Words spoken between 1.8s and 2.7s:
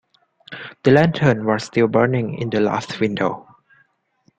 burning in the